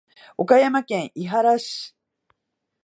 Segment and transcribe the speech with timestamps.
[0.35, 1.95] 岡山県井原市